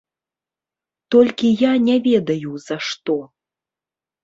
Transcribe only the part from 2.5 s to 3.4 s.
за што.